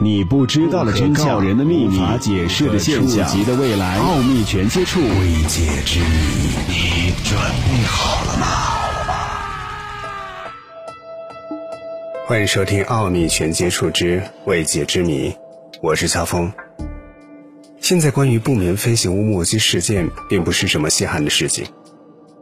[0.00, 6.06] 你不知道的真相，人的秘密，无法解释的现象，级的未来，奥秘全接触，未解之谜，
[6.68, 8.46] 你准备好了吗？
[12.28, 15.30] 欢迎收听《奥秘全接触之未解之谜》，
[15.82, 16.52] 我是乔峰。
[17.80, 21.66] 现在关于不明飞行物目击事件，并不是什么稀罕的事情。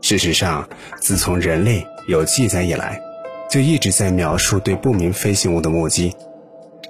[0.02, 0.68] 事实上，
[1.00, 3.00] 自从人类有记载以来，
[3.50, 6.12] 就一直在描述对不明飞行物的目击。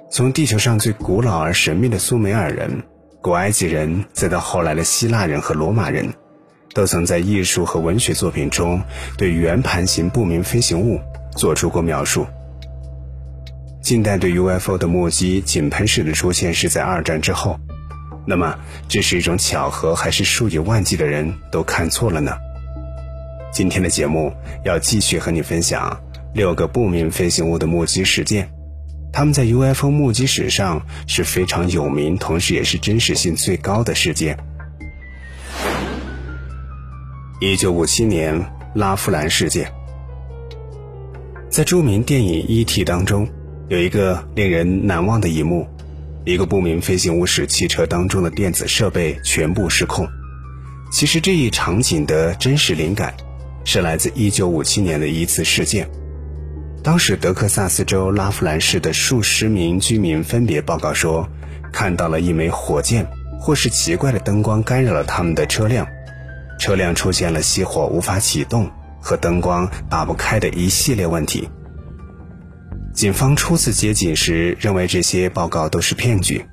[0.09, 2.81] 从地球上最古老而神秘的苏美尔人、
[3.21, 6.13] 古埃及人，再到后来的希腊人和罗马人，
[6.73, 8.81] 都曾在艺术和文学作品中
[9.17, 10.99] 对圆盘形不明飞行物
[11.35, 12.25] 做出过描述。
[13.81, 17.59] 近代对 UFO 的目击井喷式的出现是在二战之后，
[18.25, 22.31] 那么这是一种巧合，还是数以万计的人都看错了呢？
[23.51, 24.31] 今天的节目
[24.63, 25.99] 要继续和你分享
[26.33, 28.49] 六个不明飞行物的目击事件。
[29.17, 34.37] 他们在 UFO 目击史上是非常有名，同时也是真实性最高的事件。
[37.41, 38.39] 一九五七年
[38.75, 39.71] 拉夫兰事件，
[41.49, 43.27] 在著名电影《E.T.》当中，
[43.69, 45.67] 有一个令人难忘的一幕：
[46.23, 50.07] 一个不明飞行物使汽车当中的电子设备全部失控。
[50.91, 53.15] 其实这一场景的真实灵感，
[53.65, 55.89] 是来自一九五七年的一次事件。
[56.87, 61.27] 当时，德克萨斯州拉夫兰市的数十名居民分别报告说，
[61.73, 63.05] 看到了一枚火箭
[63.37, 65.85] 或是奇怪的灯光干扰了他们的车辆，
[66.57, 68.71] 车辆出现了熄火无法启动
[69.01, 71.49] 和灯光打不开的一系列问题。
[72.93, 76.45] 警方初次接警时认为这些报告都是骗局，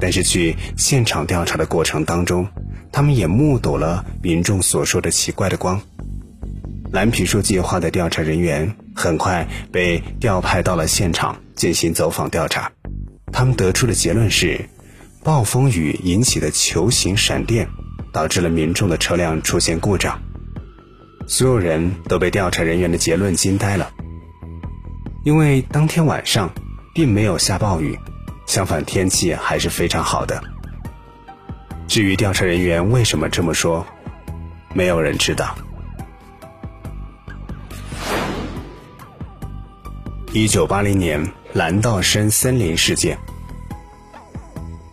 [0.00, 2.48] 但是去现场调查的过程当中，
[2.90, 5.80] 他们也目睹了民众所说的奇怪的光。
[6.90, 12.72] 蓝皮书计划的调查人员很快被调派到了现场进行走访调查，
[13.30, 14.68] 他们得出的结论是，
[15.22, 17.68] 暴风雨引起的球形闪电
[18.10, 20.18] 导致了民众的车辆出现故障。
[21.28, 23.90] 所有人都被调查人员的结论惊呆了，
[25.24, 26.50] 因为当天晚上
[26.94, 27.98] 并没有下暴雨，
[28.46, 30.42] 相反天气还是非常好的。
[31.86, 33.84] 至于调查人员为什么这么说，
[34.72, 35.56] 没有人知道。
[40.32, 43.16] 一九八零年蓝道深森林事件。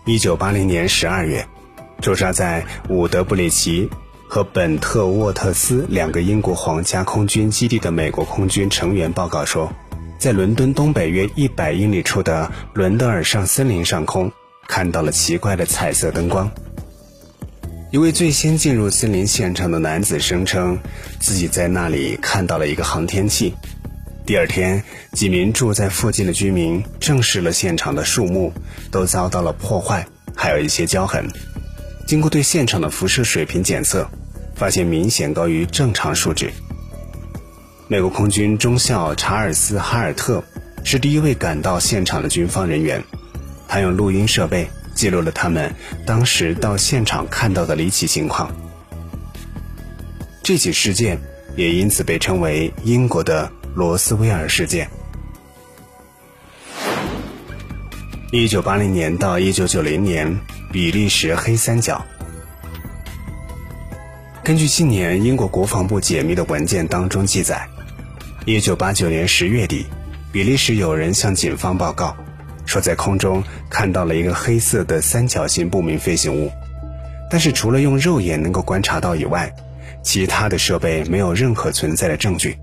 [0.06, 1.46] 一九八零年十二月，
[2.02, 3.90] 驻扎在伍德布里奇
[4.28, 9.74] 和本特沃特斯两个英国皇家空军基地的美国空军成员报告说，
[10.18, 14.32] 在伦敦东北约一百英里处的伦德尔上森林上空，
[14.68, 16.50] 看到了奇怪的彩色灯光。
[17.92, 20.80] 一位最先进入森林现场的男子声称，
[21.20, 23.54] 自己在那里看到了一个航天器。
[24.26, 28.54] 第二天，几名住在附近的居民证实了现场的树木
[28.90, 31.28] 都遭到了破坏，还有一些焦痕。
[32.08, 34.10] 经过对现场的辐射水平检测，
[34.56, 36.50] 发现明显高于正常数值。
[37.90, 40.42] 美国空军中校查尔斯·哈尔特
[40.86, 43.04] 是第一位赶到现场的军方人员，
[43.68, 48.56] 他用录音设备记录了他们当时到现场看到的离奇情况。
[50.42, 51.20] 这起事件
[51.58, 53.52] 也因此被称为英国的。
[53.76, 54.88] 罗斯威尔事件。
[58.32, 60.40] 一九八零年到一九九零年，
[60.72, 62.06] 比利时黑三角。
[64.44, 67.68] 根据近年英国国防部解密的文件当中记载，
[68.46, 69.88] 一九八九年十月底，
[70.32, 72.16] 比利时有人向警方报告，
[72.68, 76.52] 说在空中看到了一个黑色的三角形不明飞行物，
[77.28, 79.52] 但是除了用肉眼能够观察到以外，
[80.04, 82.56] 其他的设备没有任何存在的证据。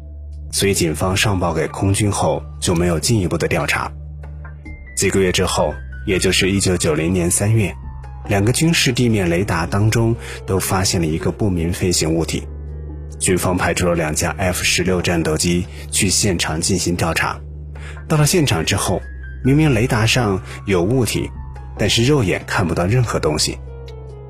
[0.52, 3.90] 所以，警方上报给空军后就没有进一步的调查。
[4.96, 5.72] 几个月之后，
[6.06, 7.74] 也就是一九九零年三月，
[8.28, 10.14] 两个军事地面雷达当中
[10.46, 12.46] 都发现了一个不明飞行物体。
[13.18, 17.38] 军方派出了两架 F 十六战斗机去现场进行调查。
[18.08, 19.00] 到了现场之后，
[19.44, 21.30] 明明雷达上有物体，
[21.78, 23.56] 但是肉眼看不到任何东西。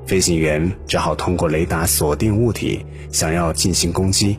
[0.05, 4.37] 飞行员只好通过雷达锁定物体，想要进行攻击，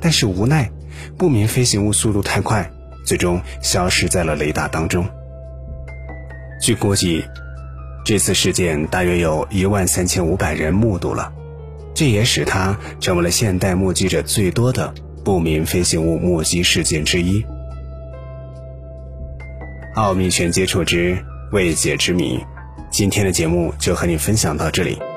[0.00, 0.70] 但是无奈。
[1.16, 2.70] 不明飞行物速度太快，
[3.04, 5.06] 最终消失在了雷达当中。
[6.60, 7.24] 据估计，
[8.04, 11.32] 这次事件大约有一万三千五百人目睹了，
[11.94, 14.92] 这也使它成为了现代目击者最多的
[15.24, 17.44] 不明飞行物目击事件之一。
[19.94, 21.18] 奥秘全接触之
[21.52, 22.38] 未解之谜，
[22.90, 25.09] 今天的节目就和你分享到这里。